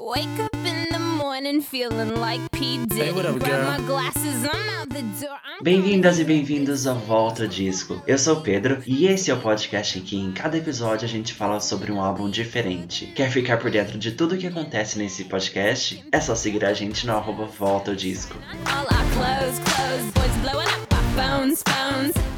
Wake 0.00 0.40
up 0.40 0.54
in 0.64 0.86
the 0.90 0.98
morning 0.98 1.60
feeling 1.60 2.14
like 2.18 2.40
P. 2.52 2.78
Diddy. 2.86 3.02
Hey, 3.02 3.12
what 3.12 3.26
up, 3.26 3.38
Grab 3.38 3.50
girl? 3.50 3.70
my 3.70 3.86
glasses, 3.86 4.44
I'm 4.44 4.68
out 4.80 4.88
the 4.88 5.02
door. 5.20 5.36
Bem-vindas 5.62 6.18
e 6.18 6.24
bem-vindos 6.24 6.86
ao 6.86 6.96
Volta 6.96 7.46
Disco. 7.46 8.02
Eu 8.06 8.16
sou 8.18 8.38
o 8.38 8.40
Pedro 8.40 8.82
e 8.86 9.06
esse 9.06 9.30
é 9.30 9.34
o 9.34 9.40
podcast 9.40 9.98
em 9.98 10.02
que 10.02 10.16
em 10.16 10.32
cada 10.32 10.56
episódio 10.56 11.04
a 11.04 11.08
gente 11.08 11.34
fala 11.34 11.60
sobre 11.60 11.92
um 11.92 12.00
álbum 12.00 12.30
diferente. 12.30 13.06
Quer 13.14 13.30
ficar 13.30 13.58
por 13.58 13.70
dentro 13.70 13.98
de 13.98 14.12
tudo 14.12 14.34
o 14.36 14.38
que 14.38 14.46
acontece 14.46 14.98
nesse 14.98 15.24
podcast? 15.24 16.02
É 16.10 16.18
só 16.20 16.34
seguir 16.34 16.64
a 16.64 16.72
gente 16.72 17.06
no 17.06 17.12
arroba 17.14 17.44
Volta 17.44 17.94
Disco. 17.94 18.38
all 18.66 18.84
our 18.84 19.04
clothes, 19.12 19.58
clothes. 19.58 20.10
Boys 20.14 20.36
blowing 20.42 20.66
up 20.66 20.94
our 20.94 21.02
phones, 21.14 21.62
phones. 21.68 22.29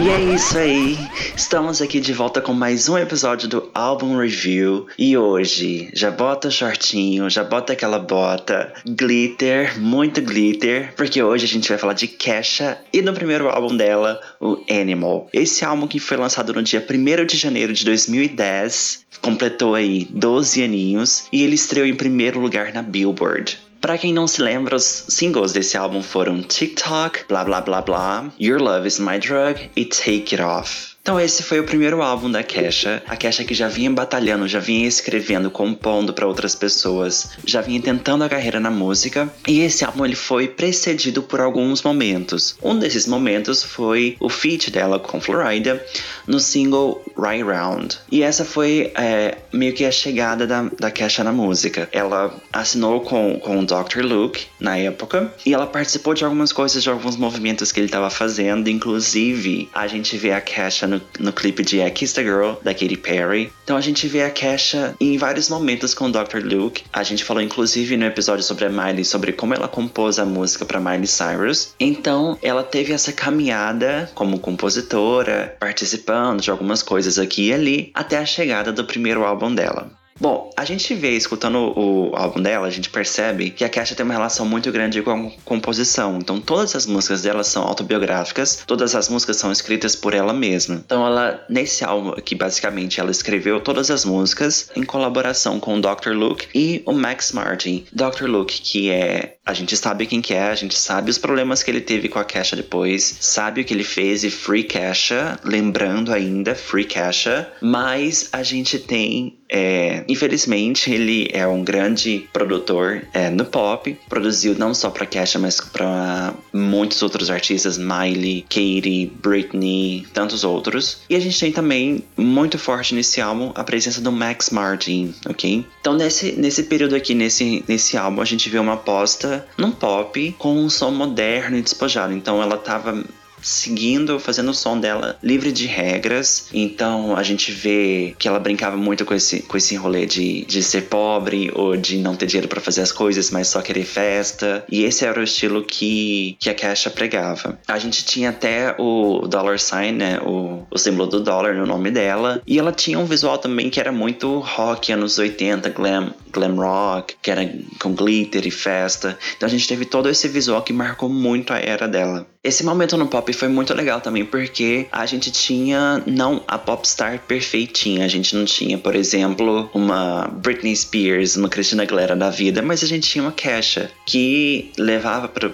E 0.00 0.10
é 0.10 0.20
isso 0.20 0.56
aí, 0.56 0.96
estamos 1.36 1.82
aqui 1.82 1.98
de 1.98 2.12
volta 2.12 2.40
com 2.40 2.52
mais 2.52 2.88
um 2.88 2.96
episódio 2.96 3.48
do 3.48 3.68
Álbum 3.74 4.16
Review 4.16 4.86
e 4.96 5.16
hoje 5.16 5.90
já 5.92 6.08
bota 6.08 6.52
shortinho, 6.52 7.28
já 7.28 7.42
bota 7.42 7.72
aquela 7.72 7.98
bota, 7.98 8.72
glitter, 8.86 9.76
muito 9.80 10.22
glitter, 10.22 10.94
porque 10.94 11.20
hoje 11.20 11.46
a 11.46 11.48
gente 11.48 11.68
vai 11.68 11.78
falar 11.78 11.94
de 11.94 12.06
Kesha 12.06 12.78
e 12.92 13.02
no 13.02 13.12
primeiro 13.12 13.48
álbum 13.48 13.76
dela, 13.76 14.20
o 14.40 14.62
Animal. 14.70 15.28
Esse 15.32 15.64
álbum 15.64 15.88
que 15.88 15.98
foi 15.98 16.16
lançado 16.16 16.54
no 16.54 16.62
dia 16.62 16.86
1 16.88 17.26
de 17.26 17.36
janeiro 17.36 17.72
de 17.72 17.84
2010, 17.84 19.04
completou 19.20 19.74
aí 19.74 20.06
12 20.10 20.62
aninhos 20.62 21.26
e 21.32 21.42
ele 21.42 21.56
estreou 21.56 21.86
em 21.86 21.96
primeiro 21.96 22.38
lugar 22.38 22.72
na 22.72 22.82
Billboard. 22.82 23.67
Pra 23.80 23.96
quem 23.96 24.12
não 24.12 24.26
se 24.26 24.42
lembra, 24.42 24.74
os 24.74 25.04
singles 25.08 25.52
desse 25.52 25.76
álbum 25.76 26.02
foram 26.02 26.42
TikTok, 26.42 27.26
Blá 27.28 27.44
Blá 27.44 27.60
Blá 27.60 27.80
Blá, 27.80 28.32
Your 28.40 28.60
Love 28.60 28.88
Is 28.88 28.98
My 28.98 29.18
Drug 29.18 29.70
e 29.76 29.84
Take 29.84 30.34
It 30.34 30.42
Off. 30.42 30.87
Então 31.02 31.18
esse 31.18 31.42
foi 31.42 31.58
o 31.58 31.64
primeiro 31.64 32.02
álbum 32.02 32.30
da 32.30 32.42
Kesha, 32.42 33.02
a 33.06 33.16
Kesha 33.16 33.44
que 33.44 33.54
já 33.54 33.66
vinha 33.68 33.90
batalhando, 33.90 34.46
já 34.46 34.58
vinha 34.58 34.86
escrevendo, 34.86 35.50
compondo 35.50 36.12
para 36.12 36.26
outras 36.26 36.54
pessoas, 36.54 37.30
já 37.46 37.60
vinha 37.62 37.80
tentando 37.80 38.24
a 38.24 38.28
carreira 38.28 38.60
na 38.60 38.70
música, 38.70 39.32
e 39.46 39.60
esse 39.60 39.84
álbum 39.84 40.04
ele 40.04 40.14
foi 40.14 40.48
precedido 40.48 41.22
por 41.22 41.40
alguns 41.40 41.82
momentos. 41.82 42.56
Um 42.62 42.78
desses 42.78 43.06
momentos 43.06 43.62
foi 43.62 44.16
o 44.20 44.28
feat 44.28 44.70
dela 44.70 44.98
com 44.98 45.20
Florida 45.20 45.82
no 46.26 46.38
single 46.38 47.02
Right 47.16 47.42
Round. 47.42 47.98
E 48.12 48.22
essa 48.22 48.44
foi 48.44 48.92
é, 48.94 49.38
meio 49.52 49.72
que 49.72 49.84
a 49.84 49.90
chegada 49.90 50.46
da, 50.46 50.64
da 50.78 50.90
Kesha 50.90 51.24
na 51.24 51.32
música. 51.32 51.88
Ela 51.92 52.34
assinou 52.52 53.00
com, 53.00 53.38
com 53.38 53.60
o 53.60 53.64
Dr. 53.64 54.02
Luke 54.02 54.46
na 54.60 54.76
época, 54.76 55.32
e 55.46 55.54
ela 55.54 55.66
participou 55.66 56.12
de 56.12 56.24
algumas 56.24 56.52
coisas, 56.52 56.82
de 56.82 56.90
alguns 56.90 57.16
movimentos 57.16 57.72
que 57.72 57.80
ele 57.80 57.86
estava 57.86 58.10
fazendo, 58.10 58.68
inclusive 58.68 59.70
a 59.72 59.86
gente 59.86 60.16
vê 60.16 60.32
a 60.32 60.40
Kesha 60.40 60.86
no, 60.88 61.00
no 61.18 61.32
clipe 61.32 61.62
de 61.62 61.80
I 61.80 61.90
Kiss 61.90 62.14
the 62.14 62.22
Girl, 62.22 62.54
da 62.62 62.72
Katy 62.72 62.96
Perry. 62.96 63.52
Então 63.64 63.76
a 63.76 63.80
gente 63.80 64.08
vê 64.08 64.22
a 64.22 64.30
Kesha 64.30 64.94
em 65.00 65.16
vários 65.18 65.48
momentos 65.48 65.94
com 65.94 66.06
o 66.06 66.12
Dr. 66.12 66.42
Luke. 66.42 66.82
A 66.92 67.02
gente 67.02 67.24
falou 67.24 67.42
inclusive 67.42 67.96
no 67.96 68.06
episódio 68.06 68.42
sobre 68.42 68.64
a 68.64 68.70
Miley, 68.70 69.04
sobre 69.04 69.32
como 69.32 69.54
ela 69.54 69.68
compôs 69.68 70.18
a 70.18 70.24
música 70.24 70.64
para 70.64 70.80
Miley 70.80 71.06
Cyrus. 71.06 71.74
Então 71.78 72.38
ela 72.42 72.62
teve 72.62 72.92
essa 72.92 73.12
caminhada 73.12 74.10
como 74.14 74.38
compositora, 74.38 75.56
participando 75.60 76.40
de 76.40 76.50
algumas 76.50 76.82
coisas 76.82 77.18
aqui 77.18 77.48
e 77.48 77.52
ali, 77.52 77.90
até 77.94 78.16
a 78.18 78.26
chegada 78.26 78.72
do 78.72 78.84
primeiro 78.84 79.24
álbum 79.24 79.54
dela. 79.54 79.97
Bom, 80.20 80.50
a 80.56 80.64
gente 80.64 80.94
vê, 80.94 81.12
escutando 81.16 81.72
o 81.76 82.12
álbum 82.14 82.42
dela, 82.42 82.66
a 82.66 82.70
gente 82.70 82.90
percebe 82.90 83.50
que 83.50 83.64
a 83.64 83.68
Kesha 83.68 83.94
tem 83.94 84.04
uma 84.04 84.14
relação 84.14 84.44
muito 84.44 84.70
grande 84.72 85.00
com 85.00 85.10
a 85.10 85.30
composição. 85.44 86.18
Então, 86.18 86.40
todas 86.40 86.74
as 86.74 86.86
músicas 86.86 87.22
dela 87.22 87.44
são 87.44 87.62
autobiográficas, 87.62 88.62
todas 88.66 88.94
as 88.94 89.08
músicas 89.08 89.36
são 89.36 89.52
escritas 89.52 89.94
por 89.94 90.14
ela 90.14 90.32
mesma. 90.32 90.82
Então, 90.84 91.06
ela, 91.06 91.44
nesse 91.48 91.84
álbum 91.84 92.10
aqui, 92.10 92.34
basicamente, 92.34 92.98
ela 92.98 93.10
escreveu 93.10 93.60
todas 93.60 93.90
as 93.90 94.04
músicas 94.04 94.70
em 94.74 94.82
colaboração 94.82 95.60
com 95.60 95.76
o 95.76 95.80
Dr. 95.80 96.10
Luke 96.10 96.48
e 96.54 96.82
o 96.84 96.92
Max 96.92 97.32
Martin. 97.32 97.86
Dr. 97.92 98.24
Luke, 98.24 98.60
que 98.60 98.90
é. 98.90 99.36
A 99.46 99.54
gente 99.54 99.76
sabe 99.76 100.06
quem 100.06 100.20
que 100.20 100.34
é, 100.34 100.50
a 100.50 100.54
gente 100.54 100.76
sabe 100.76 101.10
os 101.10 101.16
problemas 101.16 101.62
que 101.62 101.70
ele 101.70 101.80
teve 101.80 102.08
com 102.08 102.18
a 102.18 102.24
Kesha 102.24 102.54
depois, 102.54 103.16
sabe 103.20 103.62
o 103.62 103.64
que 103.64 103.72
ele 103.72 103.84
fez 103.84 104.22
e 104.22 104.30
Free 104.30 104.64
Kesha, 104.64 105.38
lembrando 105.42 106.12
ainda, 106.12 106.54
Free 106.54 106.84
Kesha, 106.84 107.50
mas 107.62 108.28
a 108.30 108.42
gente 108.42 108.78
tem 108.78 109.38
é, 109.50 110.04
infelizmente, 110.08 110.90
ele 110.90 111.28
é 111.32 111.46
um 111.46 111.62
grande 111.62 112.28
produtor 112.32 113.02
é, 113.12 113.28
no 113.28 113.44
pop. 113.44 113.96
Produziu 114.08 114.54
não 114.56 114.72
só 114.72 114.90
para 114.90 115.06
Kesha, 115.06 115.38
mas 115.38 115.60
para 115.60 116.34
muitos 116.52 117.02
outros 117.02 117.30
artistas, 117.30 117.76
Miley, 117.76 118.42
Katy, 118.48 119.12
Britney, 119.20 120.06
tantos 120.12 120.44
outros. 120.44 121.02
E 121.10 121.14
a 121.14 121.20
gente 121.20 121.38
tem 121.38 121.52
também 121.52 122.02
muito 122.16 122.58
forte 122.58 122.94
nesse 122.94 123.20
álbum 123.20 123.52
a 123.54 123.62
presença 123.62 124.00
do 124.00 124.10
Max 124.10 124.50
Martin, 124.50 125.14
ok? 125.28 125.64
Então 125.80 125.94
nesse, 125.94 126.32
nesse 126.32 126.62
período 126.64 126.94
aqui, 126.94 127.14
nesse, 127.14 127.64
nesse 127.68 127.96
álbum, 127.96 128.20
a 128.20 128.24
gente 128.24 128.48
vê 128.48 128.58
uma 128.58 128.74
aposta 128.74 129.46
num 129.56 129.70
pop 129.70 130.34
com 130.38 130.56
um 130.56 130.70
som 130.70 130.90
moderno 130.90 131.56
e 131.56 131.62
despojado. 131.62 132.12
Então 132.12 132.42
ela 132.42 132.56
tava 132.56 133.04
seguindo, 133.42 134.18
fazendo 134.18 134.50
o 134.50 134.54
som 134.54 134.78
dela 134.78 135.16
livre 135.22 135.52
de 135.52 135.66
regras. 135.66 136.48
Então 136.52 137.16
a 137.16 137.22
gente 137.22 137.52
vê 137.52 138.14
que 138.18 138.28
ela 138.28 138.38
brincava 138.38 138.76
muito 138.76 139.04
com 139.04 139.14
esse, 139.14 139.42
com 139.42 139.56
esse 139.56 139.76
rolê 139.76 140.06
de, 140.06 140.44
de 140.44 140.62
ser 140.62 140.82
pobre 140.82 141.50
ou 141.54 141.76
de 141.76 141.98
não 141.98 142.16
ter 142.16 142.26
dinheiro 142.26 142.48
para 142.48 142.60
fazer 142.60 142.82
as 142.82 142.92
coisas, 142.92 143.30
mas 143.30 143.48
só 143.48 143.60
querer 143.60 143.84
festa. 143.84 144.64
E 144.70 144.84
esse 144.84 145.04
era 145.04 145.20
o 145.20 145.22
estilo 145.22 145.62
que, 145.62 146.36
que 146.38 146.50
a 146.50 146.54
Kesha 146.54 146.90
pregava. 146.90 147.58
A 147.66 147.78
gente 147.78 148.04
tinha 148.04 148.30
até 148.30 148.74
o 148.78 149.26
dollar 149.26 149.58
sign, 149.58 149.92
né? 149.92 150.20
O, 150.20 150.66
o 150.70 150.78
símbolo 150.78 151.08
do 151.08 151.20
dólar 151.20 151.54
no 151.54 151.66
nome 151.66 151.90
dela. 151.90 152.42
E 152.46 152.58
ela 152.58 152.72
tinha 152.72 152.98
um 152.98 153.04
visual 153.04 153.38
também 153.38 153.70
que 153.70 153.80
era 153.80 153.92
muito 153.92 154.38
rock, 154.38 154.92
anos 154.92 155.18
80, 155.18 155.68
glam, 155.70 156.12
glam 156.32 156.56
rock, 156.56 157.14
que 157.20 157.30
era 157.30 157.48
com 157.80 157.92
glitter 157.92 158.46
e 158.46 158.50
festa. 158.50 159.18
Então 159.36 159.46
a 159.46 159.50
gente 159.50 159.68
teve 159.68 159.84
todo 159.84 160.08
esse 160.08 160.28
visual 160.28 160.62
que 160.62 160.72
marcou 160.72 161.08
muito 161.08 161.52
a 161.52 161.58
era 161.58 161.88
dela. 161.88 162.26
Esse 162.42 162.64
momento 162.64 162.96
no 162.96 163.08
pop 163.08 163.32
foi 163.32 163.48
muito 163.48 163.74
legal 163.74 164.00
também, 164.00 164.24
porque 164.24 164.86
a 164.92 165.04
gente 165.06 165.30
tinha 165.30 166.02
não 166.06 166.42
a 166.46 166.56
popstar 166.56 167.20
perfeitinha. 167.26 168.04
A 168.04 168.08
gente 168.08 168.34
não 168.36 168.44
tinha, 168.44 168.78
por 168.78 168.94
exemplo, 168.94 169.68
uma 169.74 170.28
Britney 170.28 170.74
Spears, 170.74 171.36
uma 171.36 171.48
Christina 171.48 171.82
Aguilera 171.82 172.14
da 172.14 172.30
vida, 172.30 172.62
mas 172.62 172.82
a 172.82 172.86
gente 172.86 173.08
tinha 173.08 173.24
uma 173.24 173.32
Kesha 173.32 173.90
que 174.06 174.70
levava 174.78 175.28
pra, 175.28 175.50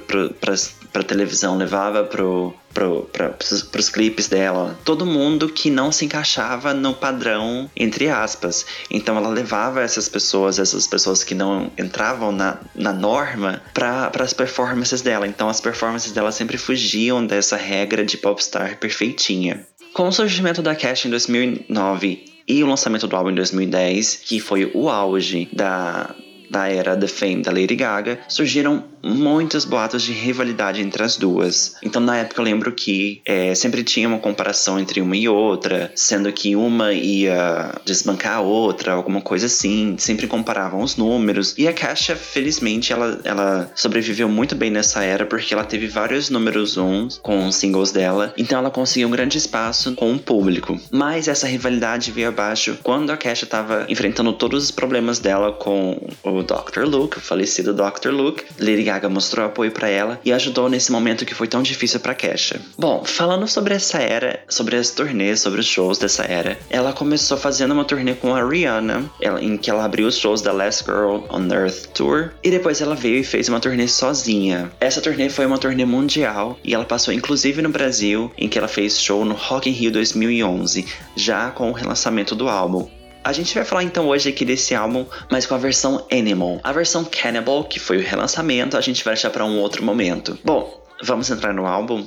pra, 0.95 1.03
televisão, 1.03 1.59
levava 1.59 2.05
pro, 2.05 2.55
pro, 2.73 3.03
pra, 3.13 3.31
pros 3.31 3.89
clipes 3.89 4.29
dela. 4.29 4.79
Todo 4.85 5.05
mundo 5.05 5.49
que 5.49 5.69
não 5.69 5.91
se 5.91 6.05
encaixava 6.05 6.73
no 6.73 6.95
padrão, 6.95 7.69
entre 7.77 8.09
aspas. 8.09 8.65
Então 8.89 9.17
ela 9.17 9.29
levava 9.29 9.83
essas 9.83 10.09
pessoas, 10.09 10.61
essas 10.61 10.87
pessoas 10.87 11.25
que 11.25 11.35
não 11.35 11.73
entravam 11.77 12.31
na, 12.31 12.59
na 12.77 12.93
norma, 12.93 13.61
para 13.75 14.11
as 14.21 14.33
performances 14.33 15.03
dela. 15.03 15.27
Então 15.27 15.49
as 15.49 15.61
performances 15.61 16.13
dela 16.13 16.31
sempre 16.31 16.57
fugiam 16.57 17.27
dessa 17.27 17.57
regra 17.57 18.05
de 18.05 18.17
popstar 18.17 18.79
perfeitinha. 18.79 19.67
Com 19.93 20.09
o 20.09 20.13
surgimento 20.13 20.63
da 20.63 20.77
Cash 20.77 21.07
em 21.07 21.11
2009 21.11 22.25
e 22.47 22.63
o 22.63 22.67
lançamento 22.69 23.09
do 23.09 23.17
álbum 23.17 23.31
em 23.31 23.35
2010, 23.35 24.23
que 24.25 24.39
foi 24.39 24.71
o 24.75 24.89
auge 24.89 25.49
da, 25.53 26.15
da 26.55 26.69
era 26.69 26.97
The 26.97 27.09
Fame 27.09 27.43
da 27.43 27.51
Lady 27.51 27.75
Gaga, 27.75 28.21
surgiram 28.29 28.85
muitos 29.03 29.65
boatos 29.65 30.03
de 30.03 30.13
rivalidade 30.13 30.81
entre 30.81 31.03
as 31.03 31.17
duas. 31.17 31.77
Então, 31.83 32.01
na 32.01 32.17
época, 32.19 32.41
eu 32.41 32.45
lembro 32.45 32.73
que 32.73 33.21
é, 33.27 33.55
sempre 33.55 33.83
tinha 33.83 34.09
uma 34.09 34.19
comparação 34.19 34.79
entre 34.79 35.01
uma 35.01 35.17
e 35.17 35.29
outra, 35.29 35.93
sendo 35.95 36.33
que 36.33 36.57
uma 36.57 36.93
ia 36.93 37.75
desbancar 37.85 38.37
a 38.37 38.41
outra, 38.41 38.93
alguma 38.93 39.21
coisa 39.21 39.47
assim. 39.47 39.97
Sempre 39.99 40.27
comparavam 40.27 40.81
os 40.81 40.97
números. 40.97 41.55
E 41.59 41.69
a 41.69 41.73
Caixa, 41.73 42.17
felizmente, 42.17 42.93
ela, 42.93 43.21
ela 43.25 43.71
sobreviveu 43.75 44.29
muito 44.29 44.55
bem 44.55 44.71
nessa 44.71 45.03
era, 45.03 45.27
porque 45.27 45.53
ela 45.53 45.65
teve 45.65 45.87
vários 45.89 46.31
números 46.31 46.77
uns 46.77 47.19
com 47.19 47.49
os 47.49 47.57
singles 47.57 47.91
dela. 47.91 48.33
Então, 48.39 48.59
ela 48.59 48.71
conseguiu 48.71 49.09
um 49.09 49.11
grande 49.11 49.37
espaço 49.37 49.95
com 49.95 50.13
o 50.13 50.19
público. 50.19 50.81
Mas 50.91 51.29
essa 51.29 51.47
rivalidade 51.47 52.13
veio 52.13 52.29
abaixo 52.29 52.79
quando 52.83 53.11
a 53.11 53.17
Kesha 53.17 53.45
estava 53.45 53.85
enfrentando 53.89 54.33
todos 54.33 54.65
os 54.65 54.71
problemas 54.71 55.19
dela 55.19 55.53
com 55.53 56.01
o 56.23 56.44
Dr. 56.45 56.85
Luke, 56.85 57.19
o 57.19 57.21
falecido 57.21 57.75
Dr. 57.75 58.11
Luke. 58.11 58.45
Lady 58.59 58.83
Gaga 58.83 59.09
mostrou 59.09 59.47
apoio 59.47 59.73
para 59.73 59.89
ela 59.89 60.21
e 60.25 60.33
ajudou 60.33 60.69
nesse 60.69 60.93
momento 60.93 61.25
que 61.25 61.35
foi 61.35 61.49
tão 61.49 61.63
difícil 61.63 62.01
para 62.01 62.15
Kesha. 62.15 62.61
Bom, 62.79 63.05
falando 63.05 63.49
sobre 63.49 63.75
essa 63.75 63.99
era, 63.99 64.41
sobre 64.49 64.77
as 64.77 64.91
turnês, 64.91 65.41
sobre 65.41 65.61
os 65.61 65.67
shows 65.67 65.99
dessa 65.99 66.25
era, 66.25 66.59
ela 66.71 66.93
começou 66.93 67.37
fazendo 67.37 67.73
uma 67.73 67.85
turnê 67.85 68.15
com 68.15 68.35
a 68.35 68.47
Rihanna, 68.47 69.11
em 69.41 69.57
que 69.57 69.71
ela 69.71 69.85
abriu 69.85 70.07
os 70.07 70.17
shows 70.17 70.43
da 70.43 70.53
Last 70.53 70.85
Girl 70.85 71.21
on 71.31 71.53
Earth 71.53 71.87
Tour, 71.95 72.31
e 72.43 72.51
depois 72.51 72.81
ela 72.81 72.95
veio 72.95 73.19
e 73.19 73.25
fez 73.25 73.49
uma 73.49 73.61
turnê 73.61 73.89
sozinha. 73.89 74.71
Essa 74.81 75.01
turnê 75.01 75.29
foi 75.29 75.47
uma 75.47 75.59
turnê 75.59 75.85
mundial 75.85 76.59
e 76.63 76.75
ela 76.75 76.85
passou 76.85 77.13
inclusive 77.13 77.63
no 77.63 77.69
Brasil, 77.69 78.31
em 78.37 78.49
que 78.49 78.59
ela 78.59 78.69
fez 78.69 79.01
show 79.01 79.25
no 79.25 79.35
Rock 79.35 79.69
in 79.69 79.73
Rio 79.73 79.91
2011, 79.91 80.87
já 81.17 81.51
com 81.51 81.71
o 81.71 81.73
relançamento 81.73 82.35
do 82.35 82.49
álbum. 82.49 82.89
A 83.25 83.33
gente 83.33 83.55
vai 83.55 83.65
falar 83.65 83.83
então 83.83 84.09
hoje 84.09 84.29
aqui 84.29 84.45
desse 84.45 84.75
álbum, 84.75 85.07
mas 85.31 85.47
com 85.47 85.55
a 85.55 85.59
versão 85.59 86.07
Animal. 86.13 86.61
A 86.63 86.73
versão 86.73 87.07
Cannibal, 87.07 87.65
que 87.65 87.81
foi 87.81 87.97
o 87.97 88.03
relançamento, 88.03 88.77
a 88.77 88.83
gente 88.83 89.03
vai 89.03 89.15
deixar 89.15 89.31
para 89.31 89.47
um 89.47 89.59
outro 89.61 89.83
momento. 89.83 90.39
Bom, 90.45 90.85
vamos 91.03 91.31
entrar 91.31 91.55
no 91.55 91.65
álbum? 91.65 92.07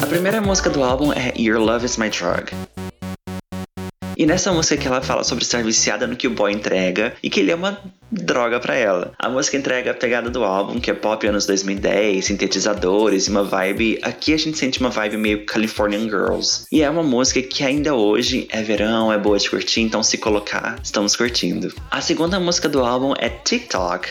A 0.00 0.06
me. 0.06 0.08
primeira 0.08 0.40
música 0.40 0.70
do 0.70 0.82
álbum 0.82 1.12
é 1.12 1.34
Your 1.38 1.60
Love 1.60 1.84
Is 1.84 1.98
My 1.98 2.08
Drug. 2.08 2.50
E 4.18 4.26
nessa 4.26 4.52
música 4.52 4.76
que 4.76 4.88
ela 4.88 5.00
fala 5.00 5.22
sobre 5.22 5.44
estar 5.44 5.62
viciada 5.62 6.04
no 6.04 6.16
que 6.16 6.26
o 6.26 6.30
boy 6.30 6.52
entrega 6.52 7.14
e 7.22 7.30
que 7.30 7.38
ele 7.38 7.52
é 7.52 7.54
uma 7.54 7.80
droga 8.10 8.58
para 8.58 8.74
ela. 8.74 9.12
A 9.16 9.28
música 9.28 9.56
entrega 9.56 9.92
a 9.92 9.94
pegada 9.94 10.28
do 10.28 10.42
álbum, 10.42 10.80
que 10.80 10.90
é 10.90 10.94
pop 10.94 11.24
anos 11.24 11.46
2010, 11.46 12.24
sintetizadores 12.24 13.28
e 13.28 13.30
uma 13.30 13.44
vibe. 13.44 14.00
Aqui 14.02 14.34
a 14.34 14.36
gente 14.36 14.58
sente 14.58 14.80
uma 14.80 14.90
vibe 14.90 15.18
meio 15.18 15.46
Californian 15.46 16.00
Girls. 16.00 16.66
E 16.72 16.82
é 16.82 16.90
uma 16.90 17.04
música 17.04 17.40
que 17.40 17.62
ainda 17.62 17.94
hoje 17.94 18.48
é 18.50 18.60
verão, 18.60 19.12
é 19.12 19.16
boa 19.16 19.38
de 19.38 19.48
curtir, 19.48 19.82
então 19.82 20.02
se 20.02 20.18
colocar, 20.18 20.80
estamos 20.82 21.14
curtindo. 21.14 21.72
A 21.88 22.00
segunda 22.00 22.40
música 22.40 22.68
do 22.68 22.84
álbum 22.84 23.14
é 23.20 23.28
TikTok. 23.28 24.08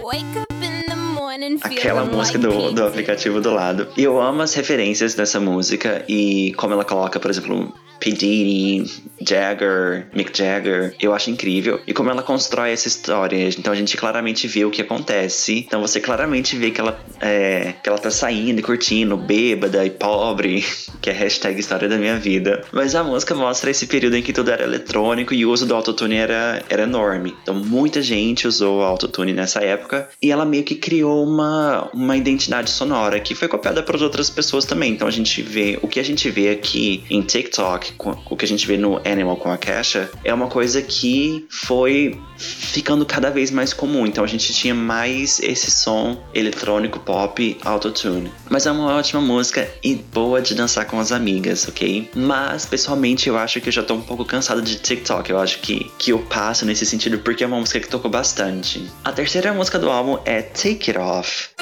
Wake 0.00 0.38
up 0.38 0.54
in 0.64 0.88
the 0.88 0.94
morning 0.94 1.58
Aquela 1.62 2.04
música 2.04 2.38
do, 2.38 2.70
do 2.70 2.86
aplicativo 2.86 3.40
do 3.40 3.50
lado. 3.50 3.88
E 3.96 4.04
eu 4.04 4.20
amo 4.20 4.40
as 4.40 4.54
referências 4.54 5.14
dessa 5.14 5.40
música 5.40 6.04
e 6.08 6.52
como 6.56 6.74
ela 6.74 6.84
coloca, 6.84 7.18
por 7.18 7.28
exemplo, 7.28 7.74
P. 8.00 8.12
Diddy, 8.12 8.84
Jagger, 9.20 10.06
Mick 10.14 10.36
Jagger. 10.36 10.94
Eu 11.00 11.14
acho 11.14 11.30
incrível. 11.30 11.80
E 11.86 11.92
como 11.92 12.10
ela 12.10 12.22
constrói 12.22 12.70
essa 12.70 12.88
história. 12.88 13.48
Então 13.58 13.72
a 13.72 13.76
gente 13.76 13.96
claramente 13.96 14.46
vê 14.46 14.64
o 14.64 14.70
que 14.70 14.82
acontece. 14.82 15.64
Então 15.66 15.80
você 15.80 16.00
claramente 16.00 16.56
vê 16.56 16.70
que 16.70 16.80
ela, 16.80 16.98
é, 17.20 17.74
que 17.82 17.88
ela 17.88 17.98
tá 17.98 18.10
saindo 18.10 18.60
e 18.60 18.62
curtindo, 18.62 19.16
bêbada 19.16 19.84
e 19.84 19.90
pobre. 19.90 20.64
Que 21.00 21.10
é 21.10 21.12
hashtag 21.12 21.60
história 21.60 21.88
da 21.88 21.96
minha 21.96 22.18
vida. 22.18 22.64
Mas 22.72 22.96
a 22.96 23.04
música 23.04 23.32
mostra 23.32 23.70
esse 23.70 23.86
período 23.86 24.16
em 24.16 24.22
que 24.22 24.32
tudo 24.32 24.50
era 24.50 24.64
eletrônico 24.64 25.32
e 25.32 25.46
o 25.46 25.50
uso 25.50 25.64
do 25.64 25.72
autotune 25.72 26.16
era, 26.16 26.60
era 26.68 26.82
enorme. 26.82 27.36
Então 27.40 27.54
muita 27.54 28.02
gente 28.02 28.48
usou 28.48 28.80
o 28.80 28.82
autotune 28.82 29.32
nessa 29.32 29.60
época. 29.60 30.08
E 30.20 30.32
ela 30.32 30.44
meio 30.44 30.64
que 30.64 30.74
criou 30.74 31.24
uma, 31.24 31.88
uma 31.94 32.16
identidade 32.16 32.70
sonora 32.70 33.20
que 33.20 33.32
foi 33.32 33.46
copiada 33.46 33.80
por 33.80 34.02
outras 34.02 34.28
pessoas 34.28 34.64
também. 34.64 34.92
Então 34.92 35.06
a 35.06 35.10
gente 35.12 35.40
vê. 35.40 35.78
O 35.80 35.86
que 35.86 36.00
a 36.00 36.04
gente 36.04 36.28
vê 36.30 36.50
aqui 36.50 37.04
em 37.08 37.22
TikTok, 37.22 37.87
o 37.98 38.36
que 38.36 38.44
a 38.44 38.48
gente 38.48 38.66
vê 38.66 38.76
no 38.76 38.96
Animal 38.98 39.36
com 39.36 39.50
a 39.50 39.58
Kesha, 39.58 40.10
é 40.24 40.32
uma 40.32 40.48
coisa 40.48 40.80
que 40.82 41.46
foi 41.50 42.18
ficando 42.36 43.04
cada 43.04 43.30
vez 43.30 43.50
mais 43.50 43.72
comum. 43.72 44.06
Então 44.06 44.24
a 44.24 44.26
gente 44.26 44.52
tinha 44.52 44.74
mais 44.74 45.40
esse 45.40 45.70
som 45.70 46.22
eletrônico 46.34 46.98
pop 47.00 47.56
autotune. 47.64 48.30
Mas 48.48 48.66
é 48.66 48.70
uma 48.70 48.94
ótima 48.94 49.20
música 49.20 49.68
e 49.82 49.94
boa 49.94 50.40
de 50.40 50.54
dançar 50.54 50.86
com 50.86 50.98
as 51.00 51.12
amigas, 51.12 51.66
ok? 51.68 52.10
Mas 52.14 52.66
pessoalmente 52.66 53.28
eu 53.28 53.36
acho 53.36 53.60
que 53.60 53.68
eu 53.68 53.72
já 53.72 53.82
tô 53.82 53.94
um 53.94 54.02
pouco 54.02 54.24
cansado 54.24 54.62
de 54.62 54.76
TikTok. 54.76 55.30
Eu 55.30 55.38
acho 55.38 55.60
que, 55.60 55.90
que 55.98 56.12
eu 56.12 56.18
passo 56.20 56.64
nesse 56.64 56.86
sentido 56.86 57.18
porque 57.18 57.44
é 57.44 57.46
uma 57.46 57.58
música 57.58 57.80
que 57.80 57.88
tocou 57.88 58.10
bastante. 58.10 58.88
A 59.04 59.12
terceira 59.12 59.52
música 59.52 59.78
do 59.78 59.90
álbum 59.90 60.18
é 60.24 60.42
Take 60.42 60.90
It 60.90 60.98
Off. 60.98 61.57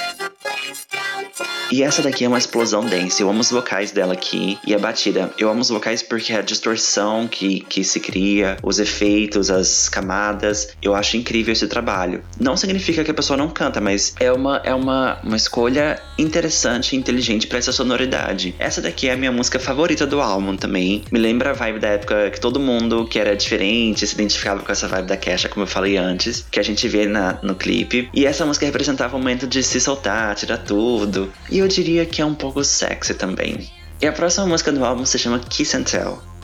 E 1.70 1.82
essa 1.82 2.02
daqui 2.02 2.24
é 2.24 2.28
uma 2.28 2.38
explosão 2.38 2.84
dance. 2.84 3.20
Eu 3.20 3.28
amo 3.28 3.40
os 3.40 3.50
vocais 3.50 3.90
dela 3.90 4.12
aqui 4.12 4.58
e 4.66 4.74
a 4.74 4.78
batida. 4.78 5.32
Eu 5.36 5.48
amo 5.48 5.60
os 5.60 5.68
vocais 5.68 6.02
porque 6.02 6.32
a 6.32 6.40
distorção 6.40 7.26
que, 7.26 7.60
que 7.60 7.82
se 7.82 7.98
cria, 7.98 8.56
os 8.62 8.78
efeitos, 8.78 9.50
as 9.50 9.88
camadas. 9.88 10.68
Eu 10.80 10.94
acho 10.94 11.16
incrível 11.16 11.52
esse 11.52 11.66
trabalho. 11.66 12.22
Não 12.38 12.56
significa 12.56 13.02
que 13.02 13.10
a 13.10 13.14
pessoa 13.14 13.36
não 13.36 13.48
canta, 13.48 13.80
mas 13.80 14.14
é 14.20 14.32
uma, 14.32 14.60
é 14.64 14.74
uma, 14.74 15.18
uma 15.22 15.36
escolha 15.36 16.00
interessante 16.18 16.94
e 16.94 16.98
inteligente 16.98 17.46
para 17.46 17.58
essa 17.58 17.72
sonoridade. 17.72 18.54
Essa 18.58 18.80
daqui 18.80 19.08
é 19.08 19.12
a 19.12 19.16
minha 19.16 19.32
música 19.32 19.58
favorita 19.58 20.06
do 20.06 20.20
álbum 20.20 20.56
também. 20.56 21.02
Me 21.10 21.18
lembra 21.18 21.50
a 21.50 21.52
vibe 21.52 21.80
da 21.80 21.88
época 21.88 22.30
que 22.30 22.40
todo 22.40 22.60
mundo 22.60 23.06
que 23.06 23.18
era 23.18 23.36
diferente 23.36 24.06
se 24.06 24.14
identificava 24.14 24.62
com 24.62 24.70
essa 24.70 24.86
vibe 24.86 25.06
da 25.06 25.16
Kesha, 25.16 25.48
como 25.48 25.64
eu 25.64 25.68
falei 25.68 25.96
antes, 25.96 26.46
que 26.50 26.60
a 26.60 26.62
gente 26.62 26.86
vê 26.88 27.06
na, 27.06 27.38
no 27.42 27.54
clipe. 27.54 28.08
E 28.14 28.24
essa 28.24 28.46
música 28.46 28.66
representava 28.66 29.16
o 29.16 29.18
momento 29.18 29.46
de 29.46 29.62
se 29.62 29.80
soltar, 29.80 30.34
tirar 30.34 30.58
tudo. 30.58 31.32
E 31.50 31.55
eu 31.58 31.68
diria 31.68 32.06
que 32.06 32.20
é 32.20 32.24
um 32.24 32.34
pouco 32.34 32.62
sexy 32.64 33.14
também. 33.14 33.70
E 34.00 34.06
a 34.06 34.12
próxima 34.12 34.46
música 34.46 34.72
do 34.72 34.84
álbum 34.84 35.04
se 35.04 35.18
chama 35.18 35.38
Kiss 35.38 35.76
and 35.76 35.84
Tell. 35.84 36.35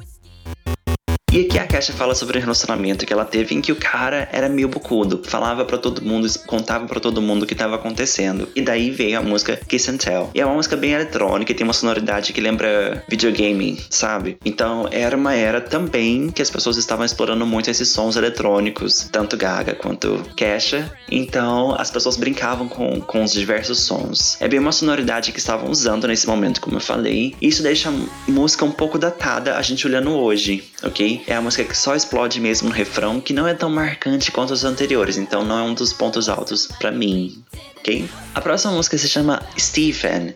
E 1.32 1.46
aqui 1.46 1.58
a 1.58 1.66
Kesha 1.66 1.94
fala 1.94 2.14
sobre 2.14 2.36
o 2.36 2.40
relacionamento 2.42 3.06
que 3.06 3.12
ela 3.12 3.24
teve 3.24 3.54
em 3.54 3.62
que 3.62 3.72
o 3.72 3.76
cara 3.76 4.28
era 4.30 4.50
meio 4.50 4.68
bucudo, 4.68 5.22
falava 5.24 5.64
pra 5.64 5.78
todo 5.78 6.04
mundo, 6.04 6.28
contava 6.46 6.84
pra 6.84 7.00
todo 7.00 7.22
mundo 7.22 7.44
o 7.44 7.46
que 7.46 7.54
tava 7.54 7.76
acontecendo. 7.76 8.46
E 8.54 8.60
daí 8.60 8.90
veio 8.90 9.18
a 9.18 9.22
música 9.22 9.56
Kiss 9.56 9.90
and 9.90 9.96
Tell. 9.96 10.30
E 10.34 10.42
é 10.42 10.44
uma 10.44 10.56
música 10.56 10.76
bem 10.76 10.92
eletrônica 10.92 11.50
e 11.50 11.54
tem 11.54 11.64
uma 11.64 11.72
sonoridade 11.72 12.34
que 12.34 12.40
lembra 12.42 13.02
videogame, 13.08 13.80
sabe? 13.88 14.36
Então 14.44 14.86
era 14.90 15.16
uma 15.16 15.32
era 15.32 15.58
também 15.58 16.28
que 16.30 16.42
as 16.42 16.50
pessoas 16.50 16.76
estavam 16.76 17.02
explorando 17.02 17.46
muito 17.46 17.70
esses 17.70 17.88
sons 17.88 18.14
eletrônicos, 18.16 19.08
tanto 19.10 19.34
Gaga 19.34 19.74
quanto 19.74 20.22
Kesha. 20.36 20.92
Então 21.10 21.74
as 21.78 21.90
pessoas 21.90 22.18
brincavam 22.18 22.68
com, 22.68 23.00
com 23.00 23.24
os 23.24 23.32
diversos 23.32 23.80
sons. 23.80 24.36
É 24.38 24.46
bem 24.46 24.60
uma 24.60 24.70
sonoridade 24.70 25.32
que 25.32 25.38
estavam 25.38 25.70
usando 25.70 26.06
nesse 26.06 26.26
momento, 26.26 26.60
como 26.60 26.76
eu 26.76 26.80
falei. 26.82 27.34
Isso 27.40 27.62
deixa 27.62 27.88
a 27.88 28.30
música 28.30 28.66
um 28.66 28.70
pouco 28.70 28.98
datada 28.98 29.56
a 29.56 29.62
gente 29.62 29.86
olhando 29.86 30.10
hoje, 30.10 30.62
ok? 30.82 31.21
É 31.26 31.34
a 31.34 31.40
música 31.40 31.64
que 31.64 31.76
só 31.76 31.94
explode 31.94 32.40
mesmo 32.40 32.68
no 32.68 32.74
refrão, 32.74 33.20
que 33.20 33.32
não 33.32 33.46
é 33.46 33.54
tão 33.54 33.70
marcante 33.70 34.30
quanto 34.32 34.52
os 34.52 34.64
anteriores, 34.64 35.16
então 35.16 35.44
não 35.44 35.58
é 35.58 35.62
um 35.62 35.74
dos 35.74 35.92
pontos 35.92 36.28
altos 36.28 36.66
pra 36.78 36.90
mim, 36.90 37.42
ok? 37.78 38.08
A 38.34 38.40
próxima 38.40 38.72
música 38.72 38.98
se 38.98 39.08
chama 39.08 39.42
Stephen. 39.58 40.34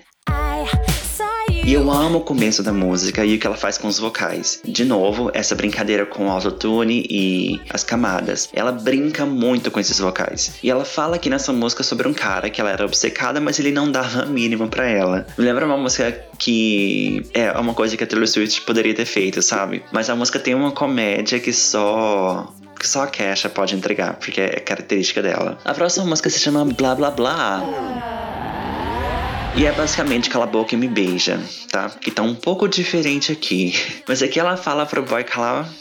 E 1.67 1.73
eu 1.73 1.91
amo 1.91 2.19
o 2.19 2.21
começo 2.21 2.63
da 2.63 2.73
música 2.73 3.25
e 3.25 3.35
o 3.35 3.41
que 3.41 3.45
ela 3.45 3.57
faz 3.57 3.77
com 3.77 3.89
os 3.89 3.99
vocais. 3.99 4.61
De 4.65 4.85
novo, 4.85 5.33
essa 5.35 5.53
brincadeira 5.57 6.07
com 6.07 6.29
o 6.29 6.31
autotune 6.31 7.05
e 7.11 7.61
as 7.71 7.83
camadas. 7.83 8.49
Ela 8.53 8.71
brinca 8.71 9.27
muito 9.27 9.69
com 9.69 9.81
esses 9.81 9.99
vocais. 9.99 10.61
E 10.63 10.71
ela 10.71 10.85
fala 10.85 11.17
aqui 11.17 11.29
nessa 11.29 11.53
música 11.53 11.83
sobre 11.83 12.07
um 12.07 12.15
cara 12.15 12.49
que 12.51 12.61
ela 12.61 12.71
era 12.71 12.85
obcecada, 12.85 13.41
mas 13.41 13.59
ele 13.59 13.73
não 13.73 13.91
dava 13.91 14.23
a 14.23 14.27
mínima 14.27 14.69
pra 14.69 14.89
ela. 14.89 15.27
Me 15.37 15.45
lembra 15.45 15.67
uma 15.67 15.77
música 15.77 16.17
que 16.39 17.29
é 17.35 17.51
uma 17.59 17.75
coisa 17.75 17.97
que 17.97 18.05
a 18.05 18.07
Taylor 18.07 18.29
Swift 18.29 18.61
poderia 18.61 18.95
ter 18.95 19.05
feito, 19.05 19.43
sabe? 19.43 19.83
Mas 19.91 20.09
a 20.09 20.15
música 20.15 20.39
tem 20.39 20.55
uma 20.55 20.71
comédia 20.71 21.41
que 21.41 21.53
só 21.53 22.47
que 22.79 22.87
só 22.87 23.03
a 23.03 23.07
Kesha 23.09 23.49
pode 23.49 23.75
entregar, 23.75 24.15
porque 24.15 24.41
é 24.41 24.61
característica 24.61 25.21
dela. 25.21 25.59
A 25.65 25.75
próxima 25.75 26.07
música 26.07 26.31
se 26.31 26.39
chama 26.39 26.65
Blá 26.65 26.95
Blá 26.95 27.11
Blá. 27.11 28.36
E 29.57 29.65
é 29.65 29.73
basicamente 29.73 30.29
cala 30.29 30.45
a 30.45 30.47
boca 30.47 30.75
e 30.75 30.77
me 30.77 30.87
beija, 30.87 31.41
tá? 31.71 31.89
Que 31.89 32.11
tá 32.11 32.21
um 32.23 32.35
pouco 32.35 32.69
diferente 32.69 33.33
aqui. 33.33 33.73
Mas 34.07 34.23
aqui 34.23 34.39
ela 34.39 34.55
fala 34.55 34.85
pro 34.85 35.03
boy 35.03 35.25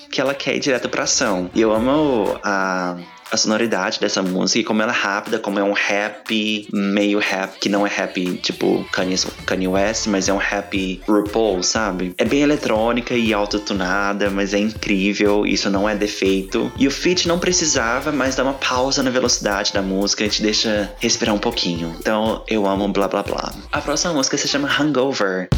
que 0.09 0.21
ela 0.21 0.33
quer 0.33 0.55
ir 0.55 0.59
direto 0.59 0.87
pra 0.87 1.03
ação. 1.03 1.49
E 1.53 1.59
eu 1.59 1.73
amo 1.73 2.39
a, 2.41 2.95
a 3.31 3.37
sonoridade 3.37 3.99
dessa 3.99 4.21
música 4.21 4.59
e 4.59 4.63
como 4.63 4.81
ela 4.81 4.91
é 4.91 4.95
rápida, 4.95 5.39
como 5.39 5.59
é 5.59 5.63
um 5.63 5.73
rap, 5.73 6.67
meio 6.71 7.19
rap, 7.19 7.59
que 7.59 7.69
não 7.69 7.85
é 7.85 7.89
rap 7.89 8.37
tipo 8.37 8.85
Kanye, 8.91 9.17
Kanye 9.45 9.67
West, 9.67 10.07
mas 10.07 10.29
é 10.29 10.33
um 10.33 10.37
rap 10.37 11.01
RuPaul, 11.07 11.63
sabe? 11.63 12.13
É 12.17 12.25
bem 12.25 12.41
eletrônica 12.41 13.13
e 13.13 13.33
autotunada, 13.33 14.29
mas 14.29 14.53
é 14.53 14.59
incrível, 14.59 15.45
isso 15.45 15.69
não 15.69 15.87
é 15.89 15.95
defeito. 15.95 16.71
E 16.77 16.87
o 16.87 16.91
feat 16.91 17.27
não 17.27 17.39
precisava, 17.39 18.11
mas 18.11 18.35
dá 18.35 18.43
uma 18.43 18.53
pausa 18.53 19.01
na 19.01 19.09
velocidade 19.09 19.73
da 19.73 19.81
música 19.81 20.23
e 20.23 20.29
te 20.29 20.41
deixa 20.41 20.93
respirar 20.99 21.33
um 21.33 21.39
pouquinho. 21.39 21.95
Então 21.99 22.43
eu 22.47 22.67
amo 22.67 22.87
blá 22.87 23.07
blá 23.07 23.23
blá. 23.23 23.53
A 23.71 23.81
próxima 23.81 24.13
música 24.13 24.37
se 24.37 24.47
chama 24.47 24.69
Hangover. 24.69 25.49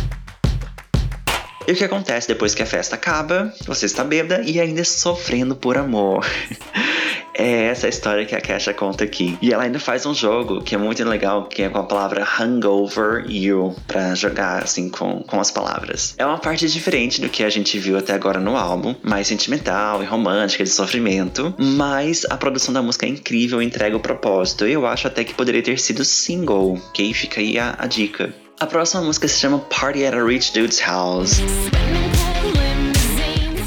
E 1.68 1.74
o 1.74 1.76
que 1.76 1.84
acontece 1.84 2.30
depois 2.30 2.56
que 2.56 2.64
a 2.64 2.66
festa 2.66 2.96
acaba? 2.96 3.54
Você 3.66 3.88
está 3.88 4.02
bêbada 4.02 4.42
e 4.46 4.58
ainda 4.58 4.86
sofrendo 4.86 5.54
por 5.54 5.78
amor. 5.78 6.26
É 7.38 7.66
essa 7.66 7.88
história 7.88 8.26
que 8.26 8.36
a 8.36 8.42
Kesha 8.42 8.74
conta 8.74 9.04
aqui. 9.04 9.38
E 9.42 9.54
ela 9.54 9.64
ainda 9.64 9.80
faz 9.80 10.06
um 10.08 10.14
jogo 10.14 10.62
que 10.62 10.74
é 10.74 10.78
muito 10.78 11.04
legal, 11.04 11.46
que 11.46 11.62
é 11.62 11.70
com 11.70 11.78
a 11.78 11.84
palavra 11.84 12.28
Hangover 12.40 13.26
You, 13.30 13.76
pra 13.88 14.16
jogar 14.16 14.64
assim 14.64 14.90
com, 14.90 15.22
com 15.22 15.40
as 15.40 15.52
palavras. 15.52 16.16
É 16.18 16.26
uma 16.26 16.40
parte 16.40 16.68
diferente 16.68 17.22
do 17.22 17.30
que 17.30 17.44
a 17.44 17.50
gente 17.50 17.78
viu 17.78 17.96
até 17.96 18.14
agora 18.14 18.40
no 18.40 18.58
álbum, 18.58 18.96
mais 19.04 19.28
sentimental 19.28 20.02
e 20.02 20.06
romântica, 20.06 20.64
de 20.64 20.70
sofrimento, 20.70 21.54
mas 21.60 22.26
a 22.28 22.38
produção 22.38 22.74
da 22.74 22.82
música 22.82 23.06
é 23.06 23.10
incrível 23.10 23.62
e 23.62 23.66
entrega 23.66 23.96
o 23.96 24.00
propósito. 24.00 24.66
Eu 24.66 24.88
acho 24.88 25.06
até 25.06 25.24
que 25.24 25.36
poderia 25.36 25.62
ter 25.62 25.78
sido 25.80 26.04
single, 26.04 26.82
ok? 26.90 27.14
Fica 27.14 27.40
aí 27.40 27.60
a, 27.60 27.76
a 27.78 27.86
dica. 27.86 28.34
A 28.60 28.66
próxima 28.66 29.04
música 29.04 29.28
se 29.28 29.38
chama 29.38 29.60
Party 29.60 30.04
at 30.04 30.16
a 30.16 30.24
Rich 30.24 30.54
Dude's 30.54 30.82
House. 30.82 31.40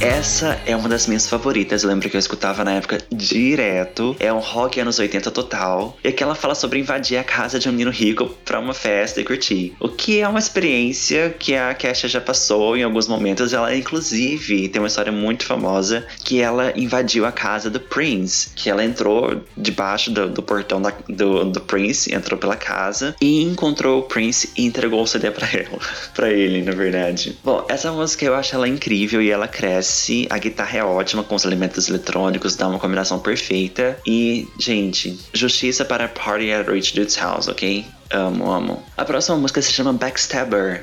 Essa 0.00 0.58
é 0.64 0.74
uma 0.74 0.88
das 0.88 1.06
minhas 1.06 1.28
favoritas, 1.28 1.82
eu 1.82 1.90
lembro 1.90 2.08
que 2.08 2.16
eu 2.16 2.18
escutava 2.18 2.64
na 2.64 2.72
época 2.72 2.98
direto. 3.12 4.16
É 4.18 4.32
um 4.32 4.38
rock 4.38 4.80
anos 4.80 4.98
80 4.98 5.30
total. 5.30 5.94
E 6.02 6.10
que 6.10 6.22
ela 6.22 6.34
fala 6.34 6.54
sobre 6.54 6.78
invadir 6.78 7.18
a 7.18 7.24
casa 7.24 7.58
de 7.58 7.68
um 7.68 7.72
menino 7.72 7.90
rico 7.90 8.26
pra 8.44 8.58
uma 8.58 8.72
festa 8.72 9.20
e 9.20 9.24
curtir. 9.24 9.74
O 9.78 9.90
que 9.90 10.20
é 10.20 10.26
uma 10.26 10.38
experiência 10.38 11.34
que 11.38 11.54
a 11.54 11.74
Kesha 11.74 12.08
já 12.08 12.18
passou 12.20 12.78
em 12.78 12.82
alguns 12.82 13.06
momentos. 13.08 13.52
Ela, 13.52 13.74
inclusive, 13.76 14.70
tem 14.70 14.80
uma 14.80 14.88
história 14.88 15.12
muito 15.12 15.44
famosa 15.44 16.06
que 16.24 16.40
ela 16.40 16.72
invadiu 16.76 17.26
a 17.26 17.32
casa 17.32 17.68
do 17.68 17.78
Prince. 17.78 18.50
Que 18.56 18.70
ela 18.70 18.82
entrou 18.82 19.42
debaixo 19.54 20.10
do, 20.10 20.30
do 20.30 20.42
portão 20.42 20.80
da- 20.80 20.94
do, 21.10 21.44
do 21.44 21.60
Prince, 21.60 22.14
entrou 22.14 22.38
pela 22.38 22.56
casa 22.56 23.14
e 23.20 23.42
encontrou 23.42 23.98
o 24.00 24.02
Prince 24.04 24.48
e 24.56 24.64
entregou 24.64 25.02
o 25.02 25.06
CD 25.06 25.30
pra 25.30 25.46
ela. 25.52 25.78
pra 26.14 26.30
ele, 26.30 26.62
na 26.62 26.72
verdade. 26.72 27.38
Bom, 27.44 27.66
essa 27.68 27.92
música 27.92 28.24
eu 28.24 28.34
acho 28.34 28.54
ela 28.54 28.66
incrível 28.66 29.20
e 29.20 29.30
ela 29.30 29.46
cresce. 29.46 29.89
A 30.30 30.38
guitarra 30.38 30.78
é 30.78 30.84
ótima 30.84 31.22
com 31.22 31.34
os 31.34 31.44
elementos 31.44 31.88
eletrônicos, 31.88 32.56
dá 32.56 32.68
uma 32.68 32.78
combinação 32.78 33.18
perfeita. 33.18 33.98
E, 34.06 34.48
gente, 34.58 35.18
justiça 35.32 35.84
para 35.84 36.08
Party 36.08 36.52
at 36.52 36.68
Rich 36.68 36.94
Dude's 36.94 37.16
House, 37.16 37.48
ok? 37.48 37.84
Amo, 38.10 38.50
amo. 38.50 38.82
A 38.96 39.04
próxima 39.04 39.36
música 39.36 39.62
se 39.62 39.72
chama 39.72 39.92
Backstabber. 39.92 40.82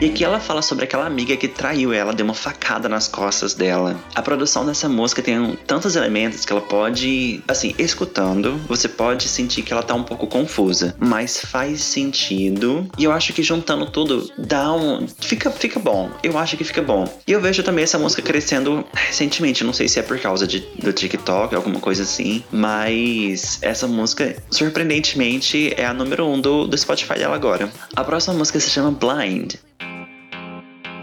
E 0.00 0.06
aqui 0.06 0.22
ela 0.22 0.38
fala 0.38 0.62
sobre 0.62 0.84
aquela 0.84 1.06
amiga 1.06 1.36
que 1.36 1.48
traiu 1.48 1.92
ela, 1.92 2.12
deu 2.12 2.24
uma 2.24 2.34
facada 2.34 2.88
nas 2.88 3.08
costas 3.08 3.52
dela. 3.52 3.96
A 4.14 4.22
produção 4.22 4.64
dessa 4.64 4.88
música 4.88 5.20
tem 5.20 5.58
tantos 5.66 5.96
elementos 5.96 6.44
que 6.44 6.52
ela 6.52 6.60
pode, 6.60 7.42
assim, 7.48 7.74
escutando, 7.78 8.58
você 8.68 8.88
pode 8.88 9.28
sentir 9.28 9.62
que 9.62 9.72
ela 9.72 9.82
tá 9.82 9.94
um 9.94 10.04
pouco 10.04 10.28
confusa, 10.28 10.94
mas 11.00 11.40
faz 11.40 11.82
sentido. 11.82 12.88
E 12.96 13.04
eu 13.04 13.10
acho 13.10 13.32
que 13.32 13.42
juntando 13.42 13.86
tudo 13.86 14.30
dá 14.38 14.72
um. 14.72 15.08
Fica, 15.20 15.50
fica 15.50 15.80
bom. 15.80 16.10
Eu 16.22 16.38
acho 16.38 16.56
que 16.56 16.62
fica 16.62 16.80
bom. 16.80 17.12
E 17.26 17.32
eu 17.32 17.40
vejo 17.40 17.64
também 17.64 17.82
essa 17.82 17.98
música 17.98 18.22
crescendo 18.22 18.84
recentemente. 18.94 19.64
Não 19.64 19.72
sei 19.72 19.88
se 19.88 19.98
é 19.98 20.02
por 20.02 20.18
causa 20.20 20.46
de, 20.46 20.60
do 20.80 20.92
TikTok, 20.92 21.54
alguma 21.56 21.80
coisa 21.80 22.04
assim. 22.04 22.44
Mas 22.52 23.58
essa 23.62 23.88
música, 23.88 24.36
surpreendentemente, 24.48 25.74
é 25.76 25.84
a 25.84 25.92
número 25.92 26.24
um 26.24 26.40
do, 26.40 26.68
do 26.68 26.78
Spotify 26.78 27.14
dela 27.14 27.34
agora. 27.34 27.68
A 27.96 28.04
próxima 28.04 28.34
música 28.34 28.60
se 28.60 28.70
chama 28.70 28.92
Blind. 28.92 29.56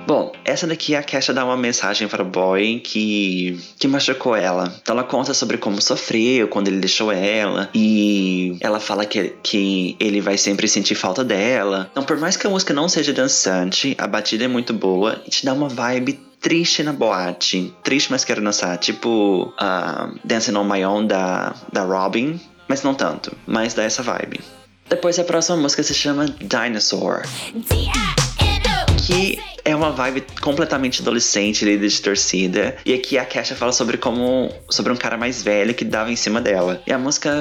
Bom, 0.08 0.32
essa 0.46 0.68
daqui 0.68 0.96
a 0.96 1.02
Kesha 1.02 1.34
dá 1.34 1.44
uma 1.44 1.58
mensagem 1.58 2.08
para 2.08 2.22
o 2.22 2.26
boy 2.26 2.80
que, 2.80 3.60
que 3.80 3.88
machucou 3.88 4.36
ela. 4.36 4.72
Então 4.82 4.94
ela 4.94 5.04
conta 5.04 5.34
sobre 5.34 5.58
como 5.58 5.82
sofreu 5.82 6.48
quando 6.48 6.68
ele 6.68 6.78
deixou 6.78 7.12
ela. 7.12 7.70
E 7.74 8.56
ela 8.60 8.80
fala 8.80 9.06
que, 9.06 9.34
que 9.42 9.96
ele 10.00 10.22
vai 10.22 10.38
sempre 10.38 10.68
sentir 10.68 10.94
falta 10.94 11.24
dela. 11.24 11.90
Então, 11.92 12.04
por 12.04 12.18
mais 12.18 12.38
que 12.38 12.46
a 12.46 12.50
música 12.50 12.74
não 12.74 12.88
seja 12.88 13.12
dançante, 13.12 13.96
a 13.98 14.06
batida 14.06 14.46
é 14.46 14.48
muito 14.48 14.74
boa 14.74 15.22
e 15.26 15.30
te 15.30 15.44
dá 15.44 15.54
uma 15.54 15.70
vibe 15.70 16.20
triste 16.40 16.84
na 16.84 16.94
boate. 16.94 17.74
Triste, 17.84 18.12
mas 18.12 18.24
quero 18.24 18.44
dançar. 18.44 18.78
Tipo 18.78 19.52
uh, 19.60 20.20
Dancing 20.24 20.56
on 20.56 20.66
My 20.66 20.86
Own 20.86 21.08
da, 21.08 21.56
da 21.74 21.82
Robin. 21.84 22.40
Mas 22.68 22.84
não 22.84 22.94
tanto. 22.94 23.36
Mas 23.48 23.74
dá 23.74 23.84
essa 23.84 24.04
vibe. 24.04 24.40
Depois 24.88 25.18
a 25.18 25.24
próxima 25.24 25.58
música 25.58 25.82
se 25.82 25.96
chama 25.96 26.26
Dinosaur. 26.28 27.24
Que 29.06 29.40
é 29.64 29.76
uma 29.76 29.92
vibe 29.92 30.24
completamente 30.42 31.02
adolescente, 31.02 31.66
líder 31.66 31.88
de 31.88 32.02
torcida. 32.02 32.76
E 32.86 32.94
aqui 32.94 33.18
a 33.18 33.26
Kesha 33.26 33.56
fala 33.56 33.72
sobre 33.72 33.98
como. 33.98 34.52
sobre 34.70 34.92
um 34.92 34.96
cara 34.96 35.18
mais 35.18 35.44
velho 35.44 35.74
que 35.74 35.84
dava 35.84 36.12
em 36.12 36.16
cima 36.16 36.42
dela. 36.42 36.82
E 36.86 36.94
a 36.94 36.98
música, 36.98 37.32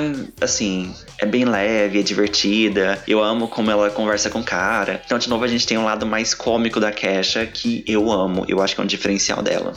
assim, 0.41 0.95
é 1.19 1.27
bem 1.27 1.45
leve, 1.45 2.01
é 2.01 2.03
divertida. 2.03 3.03
Eu 3.07 3.23
amo 3.23 3.49
como 3.49 3.71
ela 3.71 3.91
conversa 3.91 4.31
com 4.31 4.41
o 4.41 4.45
cara. 4.45 5.03
Então, 5.05 5.19
de 5.19 5.29
novo, 5.29 5.45
a 5.45 5.49
gente 5.49 5.67
tem 5.67 5.79
um 5.79 5.85
lado 5.85 6.07
mais 6.07 6.35
cômico 6.35 6.81
da 6.81 6.93
Kesha 6.93 7.47
que 7.47 7.85
eu 7.87 8.11
amo. 8.11 8.45
Eu 8.49 8.63
acho 8.63 8.75
que 8.75 8.81
é 8.81 8.85
um 8.85 8.87
diferencial 8.87 9.43
dela. 9.43 9.75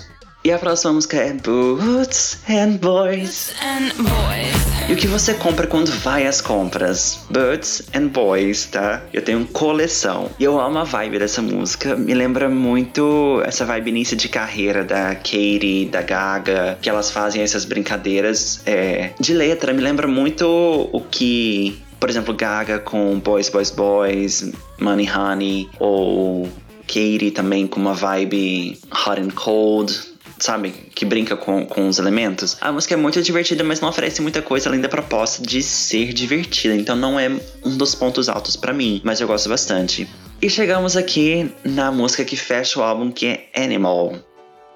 E 0.48 0.52
a 0.54 0.58
próxima 0.58 0.94
música 0.94 1.18
é 1.18 1.34
Boots 1.34 2.40
and 2.50 2.78
Boys. 2.78 3.54
And 3.62 3.92
boys. 4.02 4.90
E 4.90 4.94
o 4.94 4.96
que 4.96 5.06
você 5.06 5.34
compra 5.34 5.68
quando 5.68 5.92
vai 6.00 6.26
às 6.26 6.40
compras? 6.40 7.20
Birds 7.30 7.84
and 7.94 8.08
Boys, 8.08 8.66
tá? 8.68 9.02
Eu 9.12 9.22
tenho 9.22 9.46
coleção. 9.48 10.30
E 10.40 10.46
eu 10.46 10.58
amo 10.58 10.78
a 10.78 10.86
vibe 10.86 11.20
dessa 11.20 11.42
música. 11.42 11.98
Me 11.98 12.14
lembra 12.14 12.48
muito 12.48 13.42
essa 13.46 13.66
vibe 13.66 13.90
início 13.90 14.16
de 14.16 14.30
carreira 14.30 14.86
da 14.86 15.16
Katie, 15.16 15.90
da 15.92 16.02
Gaga, 16.02 16.78
que 16.82 16.90
elas 16.90 17.12
fazem 17.12 17.42
essas 17.42 17.66
brincadeiras 17.66 18.62
é, 18.66 19.12
de 19.20 19.34
letra. 19.34 19.74
Me 19.74 19.82
lembra 19.82 20.08
muito 20.08 20.48
o 20.94 21.02
que, 21.12 21.78
por 22.00 22.10
exemplo, 22.10 22.34
Gaga 22.34 22.80
com 22.80 23.20
Boys, 23.20 23.50
Boys, 23.50 23.72
Boys, 23.72 24.50
Money, 24.80 25.10
Honey, 25.12 25.70
ou 25.78 26.48
Katie 26.88 27.32
também 27.32 27.68
com 27.68 27.82
uma 27.82 27.94
vibe 27.94 28.80
hot 29.06 29.20
and 29.20 29.32
cold 29.32 30.16
sabe? 30.40 30.74
Que 30.94 31.06
brinca 31.06 31.36
com, 31.36 31.66
com 31.66 31.88
os 31.88 32.00
elementos. 32.00 32.58
A 32.62 32.72
música 32.72 32.94
é 32.94 32.98
muito 32.98 33.22
divertida, 33.22 33.64
mas 33.64 33.80
não 33.80 33.90
oferece 33.90 34.22
muita 34.22 34.42
coisa 34.42 34.70
além 34.70 34.82
da 34.82 34.90
proposta 34.90 35.42
de 35.42 35.62
ser 35.62 36.14
divertida. 36.14 36.76
Então 36.76 36.96
não 36.96 37.20
é 37.20 37.30
um 37.64 37.78
dos 37.78 37.96
pontos 37.96 38.30
altos 38.30 38.56
para 38.56 38.74
mim, 38.74 39.02
mas 39.04 39.22
eu 39.22 39.28
gosto 39.28 39.50
bastante. 39.50 40.08
E 40.42 40.50
chegamos 40.50 40.96
aqui 40.96 41.52
na 41.64 41.92
música 41.92 42.24
que 42.24 42.36
fecha 42.36 42.80
o 42.80 42.84
álbum, 42.84 43.12
que 43.12 43.26
é 43.26 43.50
Animal. 43.56 44.16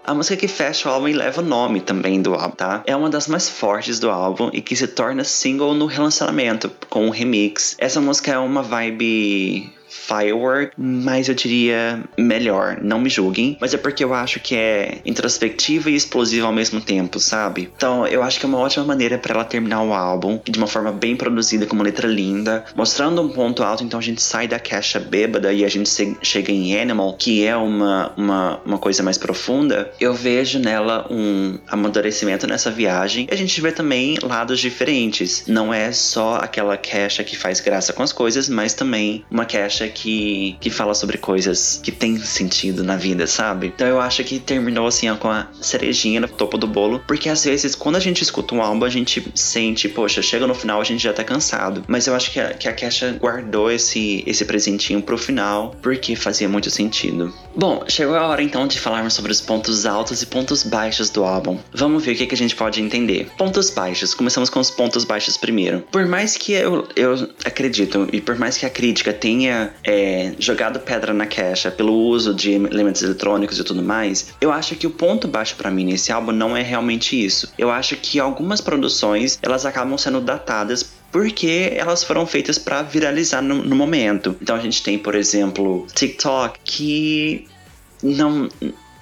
A 0.03 0.15
música 0.15 0.35
que 0.35 0.47
fecha 0.47 0.89
o 0.89 0.91
álbum 0.91 1.07
e 1.07 1.13
leva 1.13 1.41
o 1.41 1.45
nome 1.45 1.79
também 1.79 2.19
do 2.19 2.33
álbum, 2.33 2.55
tá? 2.55 2.81
É 2.87 2.95
uma 2.95 3.09
das 3.09 3.27
mais 3.27 3.47
fortes 3.47 3.99
do 3.99 4.09
álbum 4.09 4.49
e 4.51 4.59
que 4.59 4.75
se 4.75 4.87
torna 4.87 5.23
single 5.23 5.75
no 5.75 5.85
relacionamento, 5.85 6.71
com 6.89 7.05
um 7.05 7.11
remix. 7.11 7.75
Essa 7.77 8.01
música 8.01 8.31
é 8.31 8.37
uma 8.39 8.63
vibe 8.63 9.71
Firework, 9.91 10.73
mas 10.77 11.27
eu 11.27 11.35
diria 11.35 12.03
melhor, 12.17 12.79
não 12.81 12.99
me 12.99 13.09
julguem, 13.09 13.57
mas 13.59 13.73
é 13.73 13.77
porque 13.77 14.03
eu 14.03 14.13
acho 14.13 14.39
que 14.39 14.55
é 14.55 14.99
introspectiva 15.05 15.91
e 15.91 15.95
explosiva 15.95 16.47
ao 16.47 16.53
mesmo 16.53 16.79
tempo, 16.79 17.19
sabe? 17.19 17.69
Então 17.75 18.07
eu 18.07 18.23
acho 18.23 18.39
que 18.39 18.45
é 18.45 18.49
uma 18.49 18.57
ótima 18.57 18.85
maneira 18.85 19.17
para 19.17 19.33
ela 19.33 19.43
terminar 19.43 19.83
o 19.83 19.93
álbum 19.93 20.39
de 20.47 20.57
uma 20.57 20.67
forma 20.67 20.91
bem 20.91 21.15
produzida, 21.15 21.65
com 21.65 21.75
uma 21.75 21.83
letra 21.83 22.07
linda, 22.07 22.63
mostrando 22.75 23.21
um 23.21 23.29
ponto 23.29 23.63
alto, 23.63 23.83
então 23.83 23.99
a 23.99 24.03
gente 24.03 24.21
sai 24.21 24.47
da 24.47 24.59
caixa 24.59 24.99
bêbada 24.99 25.51
e 25.51 25.65
a 25.65 25.69
gente 25.69 25.89
chega 26.21 26.51
em 26.51 26.79
Animal, 26.79 27.15
que 27.17 27.45
é 27.45 27.55
uma, 27.55 28.13
uma, 28.15 28.61
uma 28.65 28.77
coisa 28.77 29.03
mais 29.03 29.17
profunda. 29.17 29.91
Eu 29.99 30.13
vejo 30.13 30.59
nela 30.59 31.07
um 31.09 31.57
amadurecimento 31.67 32.47
nessa 32.47 32.71
viagem 32.71 33.27
e 33.29 33.33
a 33.33 33.37
gente 33.37 33.59
vê 33.59 33.71
também 33.71 34.17
lados 34.21 34.59
diferentes. 34.59 35.45
Não 35.47 35.73
é 35.73 35.91
só 35.91 36.35
aquela 36.35 36.77
caixa 36.77 37.23
que 37.23 37.37
faz 37.37 37.59
graça 37.59 37.93
com 37.93 38.03
as 38.03 38.13
coisas, 38.13 38.47
mas 38.47 38.73
também 38.73 39.25
uma 39.29 39.45
caixa 39.45 39.80
que, 39.87 40.57
que 40.59 40.69
fala 40.69 40.93
sobre 40.93 41.17
coisas 41.17 41.79
que 41.83 41.91
tem 41.91 42.17
sentido 42.17 42.83
na 42.83 42.95
vida, 42.95 43.27
sabe? 43.27 43.67
Então 43.67 43.87
eu 43.87 43.99
acho 43.99 44.23
que 44.23 44.39
terminou 44.39 44.87
assim 44.87 45.09
ó, 45.09 45.15
com 45.15 45.29
a 45.29 45.47
cerejinha 45.61 46.19
no 46.19 46.27
topo 46.27 46.57
do 46.57 46.67
bolo, 46.67 47.01
porque 47.07 47.29
às 47.29 47.43
vezes 47.43 47.75
quando 47.75 47.95
a 47.95 47.99
gente 47.99 48.21
escuta 48.21 48.55
um 48.55 48.61
álbum 48.61 48.85
a 48.85 48.89
gente 48.89 49.23
sente, 49.35 49.89
poxa, 49.89 50.21
chega 50.21 50.47
no 50.47 50.55
final 50.55 50.81
a 50.81 50.83
gente 50.83 51.03
já 51.03 51.13
tá 51.13 51.23
cansado. 51.23 51.83
Mas 51.87 52.07
eu 52.07 52.15
acho 52.15 52.31
que 52.31 52.39
a, 52.39 52.53
que 52.53 52.67
a 52.67 52.73
Kesha 52.73 53.17
guardou 53.19 53.71
esse, 53.71 54.23
esse 54.25 54.45
presentinho 54.45 55.01
pro 55.01 55.17
final 55.17 55.75
porque 55.81 56.15
fazia 56.15 56.47
muito 56.47 56.69
sentido. 56.69 57.33
Bom, 57.55 57.83
chegou 57.87 58.15
a 58.15 58.27
hora 58.27 58.41
então 58.41 58.67
de 58.67 58.79
falarmos 58.79 59.13
sobre 59.13 59.31
os 59.31 59.41
pontos 59.41 59.85
altos 59.85 60.21
e 60.21 60.25
pontos 60.25 60.63
baixos 60.63 61.09
do 61.09 61.23
álbum. 61.23 61.59
Vamos 61.73 62.03
ver 62.03 62.13
o 62.13 62.15
que, 62.15 62.25
que 62.25 62.35
a 62.35 62.37
gente 62.37 62.55
pode 62.55 62.81
entender. 62.81 63.29
Pontos 63.37 63.69
baixos. 63.69 64.13
Começamos 64.13 64.49
com 64.49 64.59
os 64.59 64.71
pontos 64.71 65.03
baixos 65.03 65.37
primeiro. 65.37 65.81
Por 65.91 66.05
mais 66.05 66.37
que 66.37 66.53
eu, 66.53 66.87
eu 66.95 67.29
acredito 67.45 68.07
e 68.11 68.21
por 68.21 68.37
mais 68.37 68.57
que 68.57 68.65
a 68.65 68.69
crítica 68.69 69.13
tenha 69.13 69.70
é, 69.83 70.33
jogado 70.39 70.79
pedra 70.79 71.13
na 71.13 71.25
caixa 71.25 71.71
pelo 71.71 71.93
uso 71.93 72.33
de 72.33 72.51
elementos 72.53 73.01
eletrônicos 73.01 73.59
e 73.59 73.63
tudo 73.63 73.81
mais, 73.81 74.33
eu 74.39 74.51
acho 74.51 74.75
que 74.75 74.87
o 74.87 74.91
ponto 74.91 75.27
baixo 75.27 75.55
para 75.55 75.71
mim 75.71 75.85
nesse 75.85 76.11
álbum 76.11 76.31
não 76.31 76.55
é 76.55 76.61
realmente 76.61 77.23
isso. 77.23 77.51
Eu 77.57 77.69
acho 77.69 77.95
que 77.95 78.19
algumas 78.19 78.61
produções 78.61 79.39
elas 79.41 79.65
acabam 79.65 79.97
sendo 79.97 80.21
datadas 80.21 80.91
porque 81.11 81.73
elas 81.75 82.03
foram 82.03 82.25
feitas 82.25 82.57
para 82.57 82.81
viralizar 82.81 83.41
no, 83.41 83.55
no, 83.55 83.75
momento. 83.75 84.35
Então 84.41 84.55
a 84.55 84.59
gente 84.59 84.81
tem, 84.81 84.97
por 84.97 85.13
exemplo, 85.13 85.85
TikTok 85.93 86.59
que 86.63 87.47
não 88.01 88.49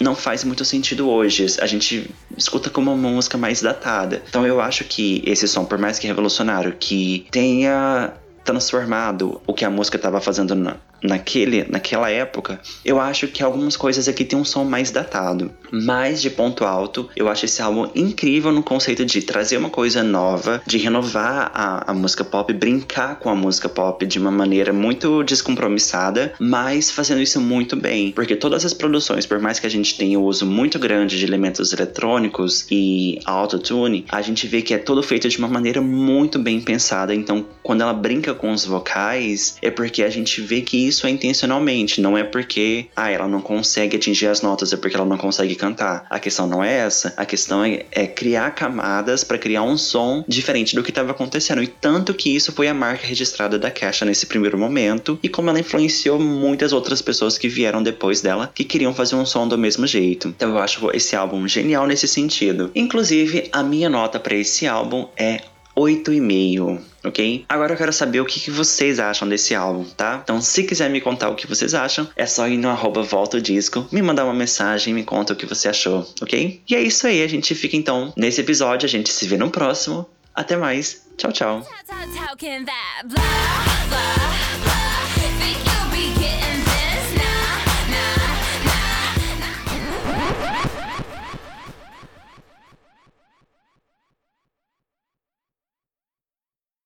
não 0.00 0.14
faz 0.14 0.42
muito 0.44 0.64
sentido 0.64 1.08
hoje. 1.08 1.46
A 1.60 1.66
gente 1.66 2.10
escuta 2.36 2.70
como 2.70 2.92
uma 2.92 3.10
música 3.10 3.36
mais 3.36 3.60
datada. 3.60 4.22
Então 4.28 4.46
eu 4.46 4.60
acho 4.60 4.84
que 4.84 5.22
esse 5.26 5.46
som, 5.46 5.64
por 5.64 5.78
mais 5.78 5.98
que 5.98 6.06
revolucionário, 6.06 6.74
que 6.78 7.26
tenha 7.30 8.14
transformado 8.44 9.40
o 9.46 9.54
que 9.54 9.64
a 9.64 9.70
música 9.70 9.96
estava 9.96 10.20
fazendo 10.20 10.54
na, 10.54 10.76
naquele, 11.02 11.64
naquela 11.68 12.10
época, 12.10 12.60
eu 12.84 13.00
acho 13.00 13.28
que 13.28 13.42
algumas 13.42 13.76
coisas 13.76 14.08
aqui 14.08 14.24
tem 14.24 14.38
um 14.38 14.44
som 14.44 14.64
mais 14.64 14.90
datado. 14.90 15.50
Mas 15.72 16.20
de 16.20 16.30
ponto 16.30 16.64
alto, 16.64 17.08
eu 17.16 17.28
acho 17.28 17.44
esse 17.44 17.62
álbum 17.62 17.88
incrível 17.94 18.52
no 18.52 18.62
conceito 18.62 19.04
de 19.04 19.22
trazer 19.22 19.56
uma 19.56 19.70
coisa 19.70 20.02
nova, 20.02 20.60
de 20.66 20.78
renovar 20.78 21.50
a, 21.54 21.90
a 21.90 21.94
música 21.94 22.24
pop, 22.24 22.52
brincar 22.52 23.18
com 23.18 23.30
a 23.30 23.34
música 23.34 23.68
pop 23.68 24.04
de 24.04 24.18
uma 24.18 24.30
maneira 24.30 24.72
muito 24.72 25.22
descompromissada, 25.22 26.32
mas 26.38 26.90
fazendo 26.90 27.20
isso 27.20 27.40
muito 27.40 27.76
bem. 27.76 28.12
Porque 28.12 28.36
todas 28.36 28.64
as 28.64 28.74
produções, 28.74 29.26
por 29.26 29.38
mais 29.38 29.58
que 29.58 29.66
a 29.66 29.70
gente 29.70 29.96
tenha 29.96 30.18
o 30.18 30.24
uso 30.24 30.44
muito 30.44 30.78
grande 30.78 31.18
de 31.18 31.24
elementos 31.24 31.72
eletrônicos 31.72 32.66
e 32.70 33.18
autotune, 33.24 34.04
a 34.08 34.22
gente 34.22 34.46
vê 34.46 34.62
que 34.62 34.74
é 34.74 34.78
todo 34.78 35.02
feito 35.02 35.28
de 35.28 35.38
uma 35.38 35.48
maneira 35.48 35.80
muito 35.80 36.38
bem 36.38 36.60
pensada. 36.60 37.14
Então, 37.14 37.46
quando 37.62 37.82
ela 37.82 37.92
brinca 37.92 38.34
com 38.34 38.52
os 38.52 38.64
vocais, 38.64 39.56
é 39.62 39.70
porque 39.70 40.02
a 40.02 40.10
gente 40.10 40.40
vê 40.40 40.60
que 40.60 40.86
isso 40.90 41.06
é 41.06 41.10
intencionalmente, 41.10 42.00
não 42.00 42.18
é 42.18 42.22
porque 42.22 42.86
ah, 42.94 43.10
ela 43.10 43.26
não 43.26 43.40
consegue 43.40 43.96
atingir 43.96 44.26
as 44.26 44.42
notas, 44.42 44.72
é 44.72 44.76
porque 44.76 44.96
ela 44.96 45.06
não 45.06 45.16
consegue 45.16 45.54
cantar. 45.54 46.06
A 46.10 46.18
questão 46.18 46.46
não 46.46 46.62
é 46.62 46.78
essa, 46.78 47.14
a 47.16 47.24
questão 47.24 47.64
é, 47.64 47.84
é 47.90 48.06
criar 48.06 48.50
camadas 48.50 49.24
para 49.24 49.38
criar 49.38 49.62
um 49.62 49.78
som 49.78 50.24
diferente 50.28 50.74
do 50.74 50.82
que 50.82 50.90
estava 50.90 51.12
acontecendo. 51.12 51.62
E 51.62 51.66
tanto 51.66 52.12
que 52.12 52.34
isso 52.34 52.52
foi 52.52 52.68
a 52.68 52.74
marca 52.74 53.06
registrada 53.06 53.58
da 53.58 53.70
Kesha 53.70 54.04
nesse 54.04 54.26
primeiro 54.26 54.58
momento, 54.58 55.18
e 55.22 55.28
como 55.28 55.48
ela 55.48 55.60
influenciou 55.60 56.18
muitas 56.18 56.72
outras 56.72 57.00
pessoas 57.00 57.38
que 57.38 57.48
vieram 57.48 57.82
depois 57.82 58.20
dela 58.20 58.50
que 58.54 58.64
queriam 58.64 58.94
fazer 58.94 59.14
um 59.14 59.24
som 59.24 59.48
do 59.48 59.56
mesmo 59.56 59.86
jeito. 59.86 60.28
Então 60.28 60.50
eu 60.50 60.58
acho 60.58 60.90
esse 60.92 61.16
álbum 61.16 61.46
genial 61.48 61.86
nesse 61.86 62.06
sentido. 62.06 62.70
Inclusive, 62.74 63.48
a 63.52 63.62
minha 63.62 63.88
nota 63.88 64.18
para 64.18 64.34
esse 64.34 64.66
álbum 64.66 65.08
é 65.16 65.40
8,5 65.76 66.89
ok? 67.04 67.44
Agora 67.48 67.72
eu 67.72 67.76
quero 67.76 67.92
saber 67.92 68.20
o 68.20 68.24
que, 68.24 68.40
que, 68.40 68.50
vocês 68.50 68.98
acham 68.98 69.28
desse 69.28 69.54
álbum, 69.54 69.84
tá? 69.84 70.20
Então, 70.22 70.40
se 70.40 70.64
quiser 70.64 70.90
me 70.90 71.00
contar 71.00 71.28
o 71.30 71.34
que 71.34 71.46
vocês 71.46 71.74
acham, 71.74 72.08
é 72.16 72.26
só 72.26 72.48
ir 72.48 72.56
no 72.56 72.68
arroba 72.68 73.02
volta 73.02 73.36
o 73.36 73.40
disco, 73.40 73.86
me 73.90 74.02
mandar 74.02 74.24
uma 74.24 74.34
mensagem 74.34 74.92
me 74.92 75.04
conta 75.04 75.32
o 75.32 75.36
que 75.36 75.46
você 75.46 75.68
achou, 75.68 76.06
ok? 76.20 76.62
E 76.68 76.74
é 76.74 76.82
isso 76.82 77.06
aí, 77.06 77.22
a 77.22 77.28
gente 77.28 77.54
fica 77.54 77.76
então 77.76 78.12
nesse 78.16 78.40
episódio, 78.40 78.86
a 78.86 78.90
gente 78.90 79.12
se 79.12 79.26
vê 79.26 79.36
no 79.36 79.50
próximo. 79.50 80.06
Até 80.34 80.56
mais, 80.56 81.06
tchau, 81.16 81.32
tchau. 81.32 81.66